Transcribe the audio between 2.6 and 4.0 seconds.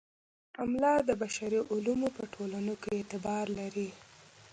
کې اعتبار لري.